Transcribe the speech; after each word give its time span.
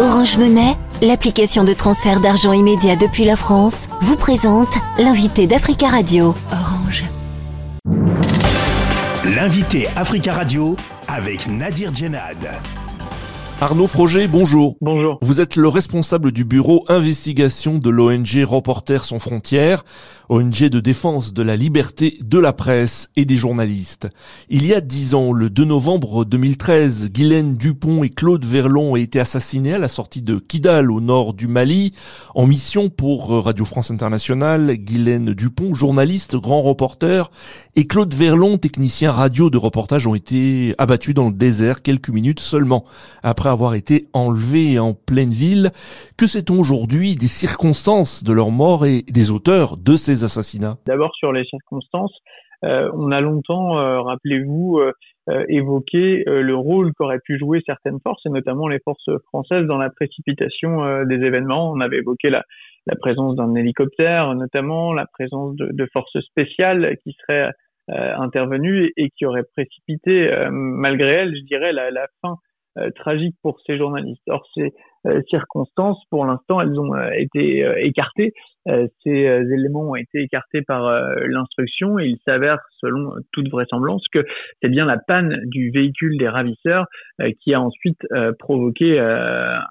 Orange 0.00 0.38
Monnaie, 0.38 0.76
l'application 1.02 1.64
de 1.64 1.72
transfert 1.72 2.20
d'argent 2.20 2.52
immédiat 2.52 2.94
depuis 2.94 3.24
la 3.24 3.34
France, 3.34 3.88
vous 4.00 4.14
présente 4.14 4.78
l'invité 4.96 5.48
d'Africa 5.48 5.88
Radio. 5.88 6.36
Orange. 6.52 7.04
L'invité 9.24 9.88
Africa 9.96 10.34
Radio 10.34 10.76
avec 11.08 11.48
Nadir 11.48 11.92
Djenad. 11.92 12.36
Arnaud 13.60 13.88
Froger, 13.88 14.28
bonjour. 14.28 14.76
Bonjour. 14.80 15.18
Vous 15.20 15.40
êtes 15.40 15.56
le 15.56 15.66
responsable 15.66 16.30
du 16.30 16.44
bureau 16.44 16.84
investigation 16.86 17.78
de 17.78 17.90
l'ONG 17.90 18.44
Reporters 18.44 19.04
sans 19.04 19.18
frontières, 19.18 19.84
ONG 20.30 20.64
de 20.64 20.80
défense 20.80 21.32
de 21.32 21.42
la 21.42 21.56
liberté 21.56 22.18
de 22.22 22.38
la 22.38 22.52
presse 22.52 23.08
et 23.16 23.24
des 23.24 23.36
journalistes. 23.38 24.08
Il 24.50 24.66
y 24.66 24.74
a 24.74 24.82
dix 24.82 25.14
ans, 25.14 25.32
le 25.32 25.48
2 25.48 25.64
novembre 25.64 26.26
2013, 26.26 27.10
Guylaine 27.12 27.56
Dupont 27.56 28.02
et 28.02 28.10
Claude 28.10 28.44
Verlon 28.44 28.92
ont 28.92 28.96
été 28.96 29.20
assassinés 29.20 29.72
à 29.72 29.78
la 29.78 29.88
sortie 29.88 30.20
de 30.20 30.38
Kidal 30.38 30.90
au 30.90 31.00
nord 31.00 31.32
du 31.32 31.48
Mali, 31.48 31.94
en 32.34 32.46
mission 32.46 32.90
pour 32.90 33.30
Radio 33.42 33.64
France 33.64 33.90
Internationale. 33.90 34.74
Guylaine 34.76 35.32
Dupont, 35.32 35.72
journaliste, 35.72 36.36
grand 36.36 36.60
reporter, 36.60 37.30
et 37.74 37.86
Claude 37.86 38.12
Verlon, 38.12 38.58
technicien 38.58 39.12
radio 39.12 39.48
de 39.48 39.56
reportage, 39.56 40.06
ont 40.06 40.14
été 40.14 40.74
abattus 40.76 41.14
dans 41.14 41.28
le 41.28 41.34
désert 41.34 41.80
quelques 41.80 42.10
minutes 42.10 42.40
seulement 42.40 42.84
après 43.22 43.48
avoir 43.48 43.74
été 43.74 44.08
enlevés 44.12 44.78
en 44.78 44.92
pleine 44.92 45.32
ville. 45.32 45.72
Que 46.18 46.26
sait-on 46.26 46.58
aujourd'hui 46.58 47.16
des 47.16 47.28
circonstances 47.28 48.24
de 48.24 48.32
leur 48.32 48.50
mort 48.50 48.84
et 48.84 49.04
des 49.08 49.30
auteurs 49.30 49.76
de 49.76 49.96
ces 49.96 50.17
D'abord 50.86 51.14
sur 51.14 51.32
les 51.32 51.44
circonstances, 51.44 52.16
euh, 52.64 52.90
on 52.94 53.12
a 53.12 53.20
longtemps, 53.20 53.78
euh, 53.78 54.00
rappelez-vous, 54.00 54.80
euh, 54.80 55.44
évoqué 55.48 56.24
le 56.26 56.54
rôle 56.54 56.92
qu'auraient 56.94 57.20
pu 57.22 57.38
jouer 57.38 57.60
certaines 57.66 58.00
forces, 58.00 58.24
et 58.24 58.30
notamment 58.30 58.66
les 58.66 58.78
forces 58.80 59.10
françaises, 59.26 59.66
dans 59.66 59.76
la 59.76 59.90
précipitation 59.90 61.04
des 61.04 61.16
événements. 61.16 61.70
On 61.70 61.80
avait 61.80 61.98
évoqué 61.98 62.30
la, 62.30 62.44
la 62.86 62.96
présence 62.96 63.36
d'un 63.36 63.54
hélicoptère, 63.54 64.34
notamment 64.34 64.94
la 64.94 65.04
présence 65.12 65.54
de, 65.56 65.68
de 65.70 65.86
forces 65.92 66.18
spéciales 66.20 66.96
qui 67.04 67.14
seraient 67.20 67.52
intervenues 67.88 68.90
et, 68.96 69.10
qui 69.10 69.26
auraient 69.26 69.44
précipité, 69.54 70.30
malgré 70.50 71.10
elles, 71.10 71.36
je 71.36 71.44
dirais, 71.44 71.74
la, 71.74 71.90
la 71.90 72.06
fin 72.22 72.36
euh, 72.78 72.90
tragique 72.94 73.34
pour 73.42 73.58
ces 73.66 73.76
journalistes. 73.76 74.22
Or, 74.28 74.46
ces 74.54 74.72
euh, 75.06 75.20
circonstances, 75.28 76.00
pour 76.10 76.24
l'instant, 76.26 76.60
elles 76.60 76.78
ont 76.78 76.94
euh, 76.94 77.10
été 77.16 77.66
écartées. 77.78 78.32
Ces 79.02 79.10
éléments 79.10 79.90
ont 79.90 79.94
été 79.94 80.22
écartés 80.22 80.62
par 80.62 80.90
l'instruction 81.26 81.98
et 81.98 82.06
il 82.06 82.18
s'avère, 82.24 82.58
selon 82.80 83.12
toute 83.32 83.48
vraisemblance, 83.48 84.04
que 84.12 84.24
c'est 84.62 84.68
bien 84.68 84.84
la 84.84 84.98
panne 84.98 85.40
du 85.46 85.70
véhicule 85.70 86.18
des 86.18 86.28
ravisseurs 86.28 86.86
qui 87.40 87.54
a 87.54 87.60
ensuite 87.60 88.00
provoqué 88.38 88.98
un, 88.98 89.62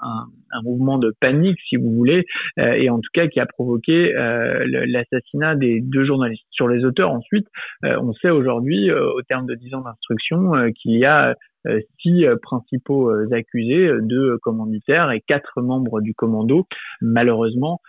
un, 0.52 0.62
mouvement 0.64 0.98
de 0.98 1.14
panique, 1.20 1.60
si 1.70 1.76
vous 1.76 1.92
voulez, 1.92 2.26
et 2.58 2.90
en 2.90 2.98
tout 2.98 3.10
cas 3.14 3.28
qui 3.28 3.40
a 3.40 3.46
provoqué 3.46 4.14
l'assassinat 4.14 5.56
des 5.56 5.82
deux 5.82 6.06
journalistes. 6.06 6.46
Sur 6.50 6.68
les 6.68 6.84
auteurs, 6.84 7.12
ensuite, 7.12 7.48
on 7.84 8.14
sait 8.14 8.32
aujourd'hui, 8.32 8.92
au 8.92 9.22
terme 9.24 9.46
de 9.46 9.56
dix 9.56 9.74
ans 9.76 9.82
d'instruction, 9.82 10.72
qu'il 10.74 10.98
y 10.98 11.06
a 11.06 11.36
euh, 11.68 11.80
six 12.02 12.26
euh, 12.26 12.36
principaux 12.42 13.10
euh, 13.10 13.28
accusés, 13.34 13.90
deux 14.02 14.38
commanditaires 14.40 15.12
et 15.12 15.22
quatre 15.22 15.62
membres 15.62 16.02
du 16.02 16.14
commando. 16.14 16.66
Malheureusement, 17.02 17.82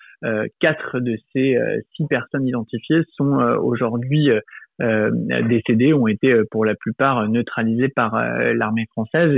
quatre 0.60 1.00
de 1.00 1.16
ces 1.32 1.56
six 1.96 2.06
personnes 2.08 2.46
identifiées 2.46 3.02
sont 3.16 3.38
aujourd'hui 3.62 4.30
euh, 4.80 5.10
décédés 5.48 5.92
ont 5.92 6.06
été 6.06 6.42
pour 6.52 6.64
la 6.64 6.76
plupart 6.76 7.28
neutralisés 7.28 7.88
par 7.88 8.14
l'armée 8.54 8.86
française 8.92 9.34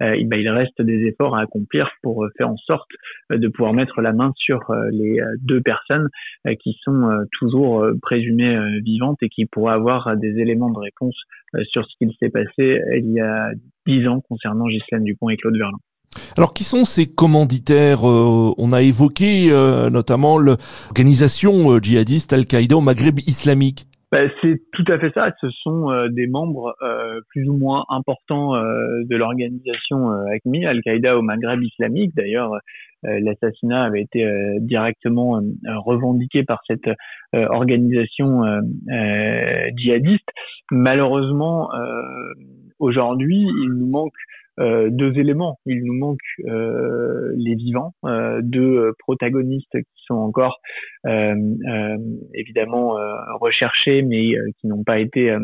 et 0.00 0.24
ben, 0.24 0.38
il 0.38 0.48
reste 0.48 0.80
des 0.80 1.06
efforts 1.06 1.36
à 1.36 1.40
accomplir 1.40 1.90
pour 2.02 2.26
faire 2.36 2.48
en 2.48 2.56
sorte 2.56 2.88
de 3.30 3.48
pouvoir 3.48 3.72
mettre 3.72 4.00
la 4.00 4.12
main 4.12 4.32
sur 4.36 4.60
les 4.92 5.20
deux 5.40 5.60
personnes 5.60 6.08
qui 6.60 6.78
sont 6.82 7.26
toujours 7.32 7.84
présumées 8.02 8.80
vivantes 8.82 9.18
et 9.22 9.28
qui 9.28 9.46
pourraient 9.46 9.74
avoir 9.74 10.16
des 10.16 10.38
éléments 10.38 10.70
de 10.70 10.78
réponse 10.78 11.16
sur 11.64 11.84
ce 11.84 11.96
qu'il 11.98 12.12
s'est 12.20 12.30
passé 12.30 12.80
il 12.96 13.12
y 13.12 13.20
a 13.20 13.50
dix 13.86 14.06
ans 14.06 14.20
concernant 14.20 14.66
Ghislaine 14.66 15.04
Dupont 15.04 15.28
et 15.28 15.36
Claude 15.36 15.56
Verlin. 15.56 15.78
Alors, 16.36 16.52
qui 16.54 16.64
sont 16.64 16.84
ces 16.84 17.06
commanditaires 17.06 18.08
euh, 18.08 18.54
On 18.58 18.72
a 18.72 18.82
évoqué 18.82 19.50
euh, 19.50 19.90
notamment 19.90 20.38
l'organisation 20.38 21.72
euh, 21.72 21.78
djihadiste 21.80 22.32
Al-Qaïda 22.32 22.76
au 22.76 22.80
Maghreb 22.80 23.18
islamique. 23.20 23.86
Bah, 24.10 24.20
c'est 24.40 24.62
tout 24.72 24.84
à 24.88 24.98
fait 24.98 25.12
ça. 25.12 25.32
Ce 25.40 25.50
sont 25.50 25.88
des 26.10 26.28
membres 26.28 26.72
plus 27.30 27.48
ou 27.48 27.56
moins 27.56 27.84
importants 27.88 28.52
de 28.54 29.16
l'organisation 29.16 30.08
ACMI, 30.32 30.66
Al-Qaïda 30.66 31.18
au 31.18 31.22
Maghreb 31.22 31.60
islamique. 31.60 32.12
D'ailleurs, 32.14 32.52
l'assassinat 33.02 33.82
avait 33.82 34.02
été 34.02 34.24
directement 34.60 35.40
revendiqué 35.66 36.44
par 36.44 36.60
cette 36.68 36.88
organisation 37.32 38.42
djihadiste. 39.76 40.28
Malheureusement, 40.70 41.70
aujourd'hui, 42.78 43.48
il 43.64 43.72
nous 43.72 43.88
manque 43.88 44.14
euh, 44.60 44.88
deux 44.88 45.18
éléments. 45.18 45.58
Il 45.66 45.82
nous 45.84 45.94
manque 45.94 46.20
euh, 46.46 47.32
les 47.36 47.56
vivants, 47.56 47.92
euh, 48.04 48.40
deux 48.40 48.92
protagonistes 49.00 49.72
qui 49.72 50.04
sont 50.06 50.14
encore 50.14 50.60
évidemment 52.34 52.96
recherchés, 53.40 54.02
mais 54.02 54.32
qui 54.58 54.66
n'ont 54.66 54.84
pas 54.84 54.98
été 54.98 55.36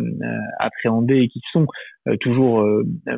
appréhendés 0.58 1.18
et 1.18 1.28
qui 1.28 1.40
sont 1.52 1.66
toujours 2.20 2.66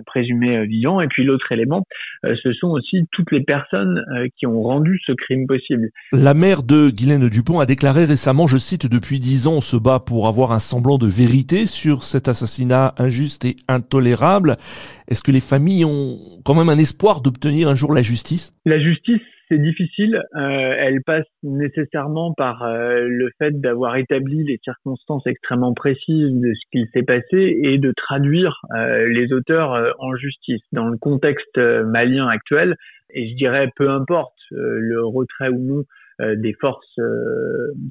présumés 0.07 0.67
vivants. 0.67 1.01
Et 1.01 1.07
puis 1.07 1.23
l'autre 1.25 1.53
élément, 1.53 1.85
ce 2.25 2.53
sont 2.53 2.69
aussi 2.69 3.05
toutes 3.13 3.31
les 3.31 3.43
personnes 3.43 4.05
qui 4.37 4.47
ont 4.47 4.61
rendu 4.61 4.99
ce 5.07 5.13
crime 5.13 5.47
possible. 5.47 5.91
La 6.13 6.35
mère 6.35 6.65
de 6.65 6.91
Guylaine 6.91 7.29
Dupont 7.29 7.61
a 7.61 7.67
déclaré 7.67 8.05
récemment, 8.05 8.49
je 8.49 8.59
cite, 8.59 8.87
depuis 8.89 9.21
dix 9.21 9.47
ans, 9.47 9.55
on 9.55 9.61
se 9.61 9.77
bat 9.77 10.01
pour 10.01 10.27
avoir 10.27 10.51
un 10.51 10.59
semblant 10.59 10.99
de 10.99 11.07
vérité 11.07 11.67
sur 11.67 12.03
cet 12.03 12.27
assassinat 12.27 12.95
injuste 12.99 13.45
et 13.45 13.55
intolérable. 13.69 14.57
Est-ce 15.09 15.23
que 15.23 15.31
les 15.31 15.41
familles 15.41 15.82
ont 15.85 16.19
quand 16.45 16.55
même 16.55 16.69
un 16.69 16.79
espoir 16.79 17.21
d'obtenir 17.21 17.69
un 17.69 17.75
jour 17.75 17.93
la 17.93 18.03
justice 18.03 18.55
La 18.65 18.81
justice, 18.81 19.21
c'est 19.49 19.59
difficile. 19.59 20.23
Euh, 20.35 20.75
elle 20.79 21.03
passe 21.03 21.27
nécessairement 21.43 22.33
par 22.33 22.63
euh, 22.63 23.07
le 23.07 23.31
fait 23.39 23.61
d'avoir 23.61 23.97
établi 23.97 24.45
les 24.45 24.59
circonstances 24.65 25.27
extrêmement 25.27 25.75
précises 25.75 26.33
de 26.33 26.53
ce 26.55 26.71
qu'il 26.71 26.87
s'est 26.93 27.03
passé 27.03 27.61
et 27.63 27.79
de 27.79 27.93
traduire 27.97 28.61
euh, 28.75 29.09
les 29.09 29.33
auteurs 29.33 29.95
en 29.99 30.17
justice. 30.17 30.63
Dans 30.73 30.89
le 30.89 30.97
contexte 30.97 31.59
malien 31.59 32.29
actuel, 32.29 32.77
et 33.15 33.29
je 33.29 33.35
dirais 33.37 33.71
peu 33.77 33.91
importe 33.91 34.33
le 34.51 35.05
retrait 35.05 35.49
ou 35.49 35.59
non 35.59 35.85
des 36.37 36.55
forces 36.61 36.97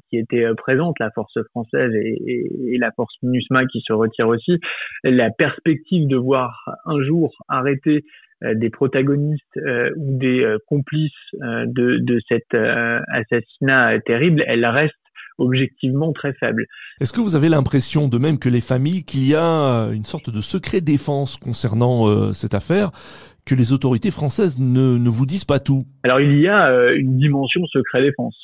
qui 0.08 0.18
étaient 0.18 0.46
présentes, 0.56 0.96
la 1.00 1.10
force 1.10 1.38
française 1.50 1.92
et, 1.94 2.78
la 2.78 2.90
force 2.92 3.14
MINUSMA 3.22 3.66
qui 3.66 3.80
se 3.86 3.92
retire 3.92 4.28
aussi, 4.28 4.58
la 5.04 5.30
perspective 5.30 6.08
de 6.08 6.16
voir 6.16 6.64
un 6.86 7.02
jour 7.02 7.32
arrêter 7.48 8.04
euh, 8.44 8.54
des 8.54 8.70
protagonistes 8.70 9.56
euh, 9.56 9.90
ou 9.96 10.18
des 10.18 10.40
euh, 10.40 10.58
complices 10.66 11.12
de 11.34 12.20
cet 12.28 12.54
assassinat 12.54 14.00
terrible, 14.00 14.42
elle 14.46 14.66
reste 14.66 14.94
objectivement 15.38 16.12
très 16.12 16.32
faible. 16.34 16.66
Est-ce 17.00 17.12
que 17.12 17.20
vous 17.20 17.36
avez 17.36 17.48
l'impression, 17.48 18.08
de 18.08 18.18
même 18.18 18.38
que 18.38 18.48
les 18.48 18.60
familles, 18.60 19.04
qu'il 19.04 19.26
y 19.26 19.34
a 19.34 19.88
une 19.92 20.04
sorte 20.04 20.30
de 20.30 20.40
secret 20.40 20.80
défense 20.80 21.36
concernant 21.36 22.32
cette 22.32 22.54
affaire, 22.54 22.90
que 23.44 23.54
les 23.54 23.72
autorités 23.72 24.10
françaises 24.10 24.58
ne, 24.58 25.08
vous 25.08 25.26
disent 25.26 25.44
pas 25.44 25.58
tout. 25.58 25.84
Alors 26.04 26.20
il 26.20 26.38
y 26.38 26.48
a 26.48 26.92
une 26.92 27.16
dimension 27.18 27.64
secret 27.66 28.02
défense, 28.02 28.36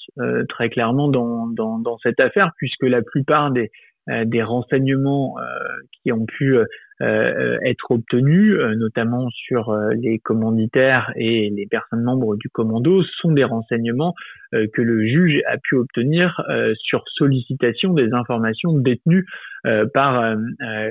très 0.49 0.69
clairement 0.71 1.09
dans, 1.09 1.47
dans, 1.47 1.79
dans, 1.79 1.99
cette 1.99 2.21
affaire, 2.21 2.51
puisque 2.57 2.83
la 2.83 3.03
plupart 3.03 3.51
des, 3.53 3.71
des 4.27 4.43
renseignements 4.43 5.37
qui 6.03 6.13
ont 6.13 6.27
pu 6.27 6.57
euh, 6.57 6.65
être 7.01 7.91
obtenus, 7.91 8.55
euh, 8.55 8.75
notamment 8.75 9.29
sur 9.31 9.71
euh, 9.71 9.91
les 9.95 10.19
commanditaires 10.19 11.13
et 11.17 11.51
les 11.51 11.67
personnes 11.67 12.03
membres 12.03 12.37
du 12.37 12.49
commando, 12.49 13.03
sont 13.21 13.33
des 13.33 13.45
renseignements 13.45 14.15
que 14.51 14.81
le 14.81 15.07
juge 15.07 15.43
a 15.47 15.59
pu 15.59 15.75
obtenir 15.75 16.43
sur 16.77 17.05
sollicitation 17.09 17.93
des 17.93 18.15
informations 18.15 18.79
détenues 18.79 19.27
par 19.93 20.37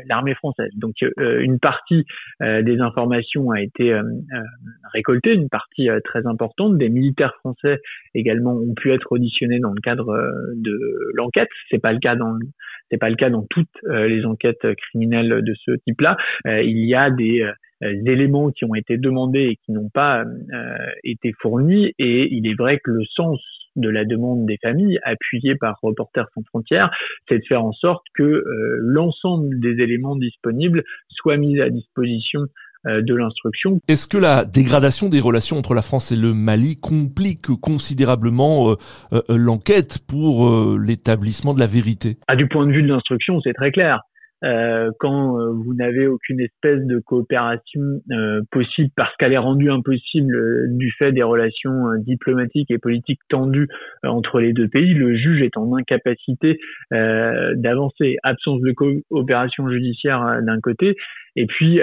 l'armée 0.08 0.36
française. 0.36 0.70
Donc 0.76 0.94
une 1.18 1.58
partie 1.58 2.06
des 2.40 2.80
informations 2.82 3.50
a 3.50 3.60
été 3.60 4.00
récoltée, 4.94 5.34
une 5.34 5.50
partie 5.50 5.90
très 6.04 6.28
importante. 6.28 6.78
Des 6.78 6.90
militaires 6.90 7.34
français 7.40 7.80
également 8.14 8.54
ont 8.54 8.76
pu 8.76 8.94
être 8.94 9.12
auditionnés 9.12 9.60
dans 9.60 9.74
le 9.74 9.82
cadre 9.82 10.16
de 10.56 10.78
l'enquête. 11.16 11.50
C'est 11.72 11.82
pas 11.82 11.94
le 11.94 12.00
cas 12.00 12.16
dans 12.16 12.38
c'est 12.90 12.98
pas 12.98 13.10
le 13.10 13.16
cas 13.16 13.30
dans 13.30 13.46
toutes 13.50 13.68
les 13.84 14.26
enquêtes 14.26 14.66
criminelles 14.76 15.42
de 15.44 15.54
ce 15.66 15.72
type 15.86 16.02
là 16.02 16.18
euh, 16.46 16.62
il 16.62 16.86
y 16.86 16.96
a 16.96 17.10
des 17.10 17.42
euh, 17.42 18.04
éléments 18.06 18.52
qui 18.52 18.66
ont 18.66 18.76
été 18.76 18.98
demandés 18.98 19.50
et 19.52 19.56
qui 19.66 19.72
n'ont 19.72 19.90
pas 19.90 20.24
euh, 20.24 20.78
été 21.04 21.34
fournis. 21.42 21.94
Et 22.00 22.34
il 22.34 22.48
est 22.48 22.56
vrai 22.56 22.80
que 22.84 22.92
le 22.92 23.04
sens 23.06 23.40
de 23.76 23.90
la 23.90 24.06
demande 24.06 24.48
des 24.48 24.58
familles, 24.62 25.00
appuyée 25.04 25.56
par 25.56 25.78
Reporters 25.84 26.26
sans 26.34 26.42
frontières, 26.48 26.90
c'est 27.30 27.38
de 27.38 27.44
faire 27.48 27.64
en 27.64 27.74
sorte 27.74 28.04
que 28.16 28.44
l'ensemble 28.80 29.60
des 29.60 29.84
éléments 29.84 30.16
disponibles 30.16 30.84
soient 31.10 31.38
mis 31.38 31.62
à 31.62 31.70
disposition 31.70 32.42
de 32.88 33.16
l'instruction. 33.16 33.80
Est-ce 33.88 34.08
que 34.08 34.18
la 34.18 34.46
dégradation 34.46 35.10
des 35.10 35.20
relations 35.20 35.58
entre 35.58 35.74
la 35.74 35.82
France 35.82 36.12
et 36.12 36.16
le 36.16 36.34
Mali 36.34 36.78
complique 36.78 37.48
considérablement 37.62 38.76
l'enquête 39.30 40.00
pour 40.08 40.78
l'établissement 40.78 41.54
de 41.54 41.60
la 41.60 41.66
vérité? 41.66 42.18
Ah, 42.28 42.36
Du 42.36 42.48
point 42.48 42.66
de 42.66 42.72
vue 42.72 42.84
de 42.84 42.88
l'instruction, 42.88 43.40
c'est 43.42 43.54
très 43.54 43.72
clair. 43.72 44.02
Euh, 44.44 44.92
quand 45.00 45.40
euh, 45.40 45.52
vous 45.52 45.74
n'avez 45.74 46.06
aucune 46.06 46.40
espèce 46.40 46.86
de 46.86 47.00
coopération 47.00 47.82
euh, 48.12 48.42
possible 48.52 48.92
parce 48.96 49.16
qu'elle 49.18 49.34
est 49.34 49.38
rendue 49.38 49.72
impossible 49.72 50.78
du 50.78 50.92
fait 50.92 51.12
des 51.12 51.24
relations 51.24 51.96
diplomatiques 51.98 52.70
et 52.70 52.78
politiques 52.78 53.22
tendues 53.30 53.68
entre 54.04 54.40
les 54.40 54.54
deux 54.54 54.68
pays, 54.68 54.94
le 54.94 55.16
juge 55.16 55.42
est 55.42 55.58
en 55.58 55.76
incapacité 55.76 56.60
d'avancer. 56.92 58.18
Absence 58.24 58.62
de 58.62 58.72
coopération 58.72 59.70
judiciaire 59.70 60.40
d'un 60.44 60.60
côté 60.60 60.96
et 61.36 61.46
puis 61.46 61.82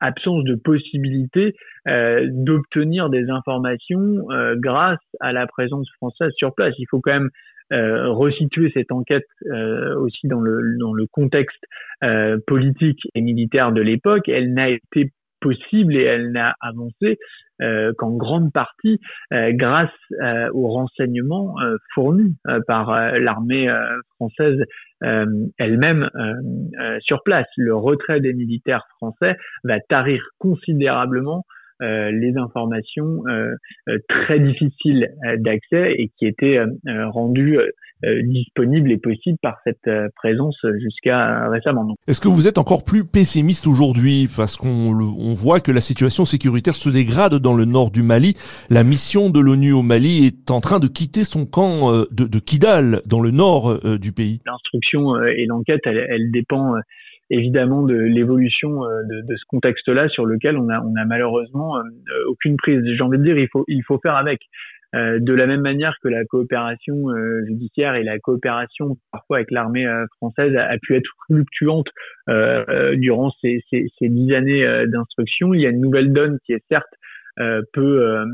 absence 0.00 0.44
de 0.44 0.54
possibilité 0.54 1.54
d'obtenir 1.86 3.10
des 3.10 3.28
informations 3.30 4.26
grâce 4.56 4.98
à 5.20 5.32
la 5.32 5.46
présence 5.46 5.88
française 5.96 6.32
sur 6.36 6.54
place. 6.54 6.74
Il 6.78 6.86
faut 6.90 7.00
quand 7.00 7.12
même 7.12 7.30
euh, 7.72 8.10
resituer 8.10 8.70
cette 8.74 8.92
enquête 8.92 9.26
euh, 9.46 9.96
aussi 9.98 10.28
dans 10.28 10.40
le, 10.40 11.06
contexte 11.12 11.64
euh, 12.04 12.38
politique 12.46 13.00
et 13.14 13.20
militaire 13.20 13.72
de 13.72 13.80
l'époque, 13.80 14.28
elle 14.28 14.54
n'a 14.54 14.68
été 14.68 15.12
possible 15.40 15.96
et 15.96 16.02
elle 16.02 16.32
n'a 16.32 16.54
avancé 16.60 17.18
euh, 17.62 17.92
qu'en 17.96 18.12
grande 18.12 18.52
partie 18.52 19.00
grâce 19.32 19.90
aux 20.52 20.68
renseignements 20.68 21.56
fournis 21.94 22.36
par 22.66 22.94
l'armée 23.18 23.68
française 24.16 24.62
elle-même 25.00 26.10
sur 27.00 27.22
place. 27.22 27.46
Le 27.56 27.74
retrait 27.74 28.20
des 28.20 28.32
militaires 28.32 28.84
français 28.96 29.36
va 29.64 29.80
tarir 29.80 30.22
considérablement 30.38 31.44
les 31.80 32.36
informations 32.36 33.22
euh, 33.28 33.54
euh, 33.88 33.98
très 34.08 34.38
difficiles 34.40 35.08
d'accès 35.38 35.94
et 35.98 36.10
qui 36.18 36.26
étaient 36.26 36.58
rendues 37.08 37.58
disponibles 38.02 38.92
et 38.92 38.98
possibles 38.98 39.38
par 39.40 39.56
cette 39.64 39.90
présence 40.16 40.58
jusqu'à 40.78 41.48
récemment. 41.48 41.94
Est-ce 42.06 42.20
que 42.20 42.28
vous 42.28 42.46
êtes 42.46 42.58
encore 42.58 42.84
plus 42.84 43.04
pessimiste 43.04 43.66
aujourd'hui? 43.66 44.28
Parce 44.34 44.56
qu'on 44.56 44.68
on 44.68 45.32
voit 45.32 45.60
que 45.60 45.72
la 45.72 45.80
situation 45.80 46.24
sécuritaire 46.24 46.74
se 46.74 46.90
dégrade 46.90 47.36
dans 47.36 47.54
le 47.54 47.64
nord 47.64 47.90
du 47.90 48.02
Mali 48.02 48.34
La 48.68 48.84
mission 48.84 49.30
de 49.30 49.40
l'ONU 49.40 49.72
au 49.72 49.82
Mali 49.82 50.26
est 50.26 50.50
en 50.50 50.60
train 50.60 50.78
de 50.78 50.88
quitter 50.88 51.24
son 51.24 51.46
camp 51.46 51.90
de, 52.10 52.24
de 52.26 52.38
Kidal 52.38 53.00
dans 53.06 53.20
le 53.20 53.30
nord 53.30 53.98
du 53.98 54.12
pays. 54.12 54.40
L'instruction 54.46 55.16
et 55.24 55.46
l'enquête, 55.46 55.80
elle, 55.84 56.06
elle 56.10 56.30
dépend 56.30 56.74
évidemment 57.30 57.82
de 57.82 57.94
l'évolution 57.94 58.84
euh, 58.84 59.02
de, 59.02 59.26
de, 59.26 59.36
ce 59.36 59.44
contexte-là 59.48 60.08
sur 60.08 60.26
lequel 60.26 60.56
on 60.56 60.68
a, 60.68 60.80
on 60.80 60.94
a 60.96 61.04
malheureusement 61.04 61.76
euh, 61.78 61.82
aucune 62.28 62.56
prise. 62.56 62.82
J'ai 62.84 63.02
envie 63.02 63.18
de 63.18 63.24
dire, 63.24 63.38
il 63.38 63.48
faut, 63.50 63.64
il 63.68 63.82
faut 63.84 63.98
faire 63.98 64.16
avec. 64.16 64.40
Euh, 64.94 65.18
de 65.20 65.34
la 65.34 65.48
même 65.48 65.62
manière 65.62 65.96
que 66.00 66.08
la 66.08 66.24
coopération 66.24 67.08
judiciaire 67.44 67.96
et 67.96 68.04
la 68.04 68.20
coopération 68.20 68.96
parfois 69.10 69.38
avec 69.38 69.50
l'armée 69.50 69.84
française 70.16 70.56
a, 70.56 70.78
pu 70.80 70.94
être 70.94 71.10
fluctuante 71.26 71.88
durant 72.94 73.32
ces, 73.42 73.62
ces, 73.68 73.88
ces, 73.98 74.08
dix 74.08 74.32
années 74.32 74.86
d'instruction, 74.86 75.52
il 75.52 75.60
y 75.60 75.66
a 75.66 75.70
une 75.70 75.80
nouvelle 75.80 76.12
donne 76.12 76.38
qui 76.46 76.52
est 76.52 76.62
certes 76.70 76.94
peu 77.72 78.24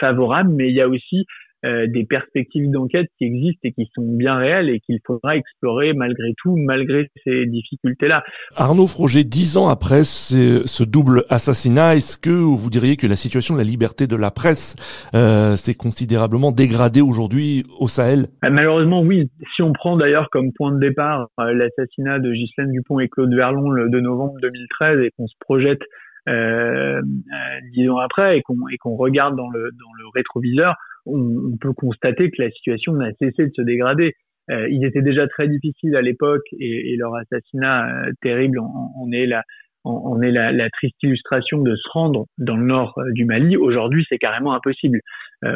favorable, 0.00 0.50
mais 0.56 0.70
il 0.70 0.74
y 0.74 0.80
a 0.80 0.88
aussi 0.88 1.26
euh, 1.64 1.86
des 1.88 2.04
perspectives 2.04 2.70
d'enquête 2.70 3.08
qui 3.18 3.24
existent 3.24 3.60
et 3.64 3.72
qui 3.72 3.90
sont 3.92 4.06
bien 4.06 4.36
réelles 4.36 4.70
et 4.70 4.78
qu'il 4.78 5.00
faudra 5.04 5.36
explorer 5.36 5.92
malgré 5.92 6.32
tout, 6.40 6.56
malgré 6.56 7.10
ces 7.24 7.46
difficultés-là. 7.46 8.22
Arnaud 8.54 8.86
Froger, 8.86 9.24
dix 9.24 9.56
ans 9.56 9.68
après 9.68 10.04
ce, 10.04 10.84
double 10.84 11.24
assassinat, 11.28 11.96
est-ce 11.96 12.16
que 12.16 12.30
vous 12.30 12.70
diriez 12.70 12.96
que 12.96 13.08
la 13.08 13.16
situation 13.16 13.54
de 13.54 13.58
la 13.58 13.64
liberté 13.64 14.06
de 14.06 14.14
la 14.14 14.30
presse 14.30 14.76
euh, 15.14 15.56
s'est 15.56 15.74
considérablement 15.74 16.52
dégradée 16.52 17.00
aujourd'hui 17.00 17.64
au 17.80 17.88
Sahel? 17.88 18.28
Euh, 18.44 18.50
Malheureusement, 18.50 19.02
oui. 19.02 19.28
Si 19.56 19.62
on 19.62 19.72
prend 19.72 19.96
d'ailleurs 19.96 20.28
comme 20.30 20.52
point 20.52 20.70
de 20.70 20.78
départ 20.78 21.26
l'assassinat 21.38 22.20
de 22.20 22.32
Ghislaine 22.32 22.70
Dupont 22.70 23.00
et 23.00 23.08
Claude 23.08 23.34
Verlon 23.34 23.70
le 23.70 23.90
2 23.90 24.00
novembre 24.00 24.34
2013 24.42 25.00
et 25.00 25.10
qu'on 25.16 25.26
se 25.26 25.34
projette 25.40 25.82
euh, 26.28 27.00
dix 27.72 27.88
ans 27.88 27.98
après 27.98 28.38
et 28.38 28.42
qu'on 28.42 28.56
et 28.70 28.76
qu'on 28.76 28.96
regarde 28.96 29.36
dans 29.36 29.48
le 29.48 29.70
dans 29.72 29.92
le 29.98 30.04
rétroviseur, 30.14 30.76
on, 31.08 31.56
peut 31.60 31.72
constater 31.72 32.30
que 32.30 32.42
la 32.42 32.50
situation 32.50 32.92
n'a 32.94 33.10
cessé 33.20 33.46
de 33.46 33.52
se 33.54 33.62
dégrader. 33.62 34.14
Euh, 34.50 34.68
il 34.70 34.84
était 34.84 35.02
déjà 35.02 35.26
très 35.26 35.48
difficile 35.48 35.96
à 35.96 36.02
l'époque 36.02 36.44
et, 36.58 36.96
leur 36.96 37.14
assassinat 37.14 38.06
euh, 38.06 38.12
terrible 38.22 38.58
en, 38.60 39.10
est 39.12 39.26
la 39.26 40.70
triste 40.70 40.96
illustration 41.02 41.62
de 41.62 41.74
se 41.76 41.88
rendre 41.90 42.26
dans 42.38 42.56
le 42.56 42.64
nord 42.64 42.94
euh, 42.98 43.12
du 43.12 43.24
Mali. 43.24 43.56
Aujourd'hui, 43.56 44.04
c'est 44.08 44.18
carrément 44.18 44.54
impossible. 44.54 45.00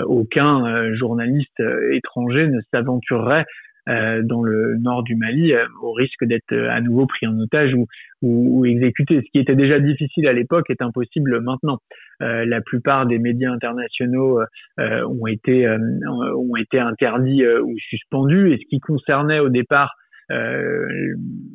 aucun 0.07 0.95
journaliste 0.95 1.61
étranger 1.93 2.47
ne 2.47 2.61
s'aventurerait 2.73 3.45
euh, 3.45 3.72
dans 3.89 4.43
le 4.43 4.77
nord 4.79 5.03
du 5.03 5.17
Mali 5.17 5.53
euh, 5.53 5.67
au 5.83 5.93
risque 5.93 6.25
d'être 6.25 6.53
euh, 6.53 6.71
à 6.71 6.81
nouveau 6.81 7.07
pris 7.07 7.27
en 7.27 7.39
otage 7.39 7.75
ou, 7.75 7.87
ou, 8.23 8.65
exécuté. 8.65 9.17
Ce 9.17 9.31
qui 9.33 9.39
était 9.41 9.57
déjà 9.57 9.81
difficile 9.81 10.29
à 10.29 10.33
l'époque 10.33 10.71
est 10.71 10.83
impossible 10.83 11.41
maintenant. 11.41 11.79
la 12.21 12.61
plupart 12.61 13.07
des 13.07 13.19
médias 13.19 13.51
internationaux 13.51 14.41
ont 14.79 15.27
été 15.27 15.69
ont 15.69 16.57
été 16.57 16.79
interdits 16.79 17.45
ou 17.45 17.75
suspendus 17.79 18.53
et 18.53 18.59
ce 18.59 18.69
qui 18.69 18.79
concernait 18.79 19.41
au 19.41 19.49
départ 19.49 19.93
euh, 20.31 20.87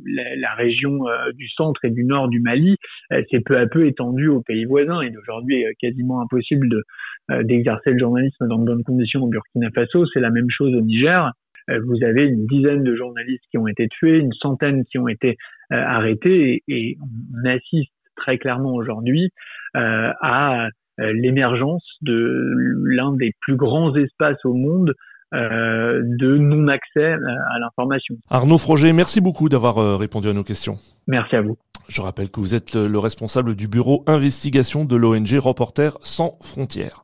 la, 0.05 0.35
la, 0.35 0.53
région 0.55 0.99
du 1.35 1.47
centre 1.47 1.85
et 1.85 1.89
du 1.89 2.03
nord 2.03 2.27
du 2.27 2.41
Mali 2.41 2.75
s'est 3.31 3.39
peu 3.39 3.57
à 3.57 3.65
peu 3.65 3.87
étendue 3.87 4.27
aux 4.27 4.41
pays 4.41 4.65
voisins. 4.65 4.99
Et 4.99 5.09
d'aujourd'hui, 5.09 5.63
quasiment 5.79 6.21
impossible 6.21 6.67
de 6.67 6.83
d'exercer 7.43 7.91
le 7.91 7.99
journalisme 7.99 8.47
dans 8.47 8.57
de 8.57 8.65
bonnes 8.65 8.83
conditions 8.83 9.21
au 9.21 9.27
Burkina 9.27 9.69
Faso. 9.73 10.05
C'est 10.07 10.19
la 10.19 10.31
même 10.31 10.49
chose 10.49 10.75
au 10.75 10.81
Niger. 10.81 11.31
Euh, 11.69 11.79
vous 11.85 12.03
avez 12.03 12.25
une 12.25 12.45
dizaine 12.47 12.83
de 12.83 12.95
journalistes 12.95 13.43
qui 13.51 13.57
ont 13.57 13.67
été 13.67 13.87
tués, 13.87 14.17
une 14.17 14.33
centaine 14.33 14.85
qui 14.85 14.97
ont 14.97 15.07
été 15.07 15.37
euh, 15.71 15.75
arrêtés, 15.75 16.63
et, 16.67 16.97
on 17.01 17.49
assiste 17.49 17.91
très 18.15 18.37
clairement 18.37 18.73
aujourd'hui 18.73 19.31
euh, 19.75 20.11
à 20.21 20.69
l'émergence 20.99 21.83
de 22.01 22.55
l'un 22.83 23.13
des 23.13 23.31
plus 23.41 23.55
grands 23.55 23.95
espaces 23.95 24.43
au 24.45 24.55
monde 24.55 24.95
de 25.31 26.37
non-accès 26.37 27.13
à 27.13 27.59
l'information. 27.59 28.15
Arnaud 28.31 28.57
Froger, 28.57 28.93
merci 28.93 29.21
beaucoup 29.21 29.47
d'avoir 29.47 29.99
répondu 29.99 30.27
à 30.27 30.33
nos 30.33 30.43
questions. 30.43 30.77
Merci 31.05 31.35
à 31.35 31.41
vous. 31.41 31.55
Je 31.87 32.01
rappelle 32.01 32.31
que 32.31 32.39
vous 32.39 32.55
êtes 32.55 32.73
le 32.73 32.97
responsable 32.97 33.53
du 33.53 33.67
bureau 33.67 34.03
investigation 34.07 34.85
de 34.85 34.95
l'ONG 34.95 35.37
Reporters 35.37 35.99
sans 36.01 36.39
frontières. 36.41 37.03